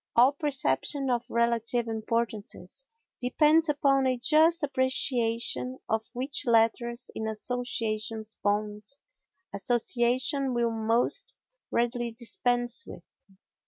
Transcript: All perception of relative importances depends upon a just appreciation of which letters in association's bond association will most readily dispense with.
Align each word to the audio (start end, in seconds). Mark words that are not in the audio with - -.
All 0.15 0.31
perception 0.31 1.11
of 1.11 1.29
relative 1.29 1.87
importances 1.87 2.85
depends 3.19 3.69
upon 3.69 4.07
a 4.07 4.17
just 4.17 4.63
appreciation 4.63 5.77
of 5.87 6.03
which 6.13 6.43
letters 6.47 7.11
in 7.13 7.27
association's 7.29 8.35
bond 8.43 8.81
association 9.53 10.55
will 10.55 10.71
most 10.71 11.35
readily 11.69 12.11
dispense 12.11 12.83
with. 12.83 13.03